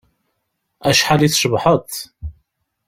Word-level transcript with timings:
Acḥal 0.89 1.21
i 1.23 1.27
tcebḥeḍ. 1.29 1.89